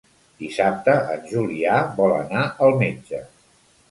Dissabte 0.43 0.95
en 1.15 1.27
Julià 1.33 1.77
vol 1.99 2.15
anar 2.15 2.45
al 2.69 2.75
metge. 2.83 3.21